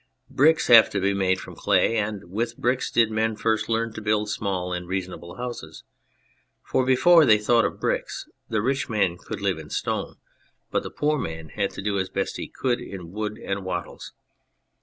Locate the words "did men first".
2.89-3.69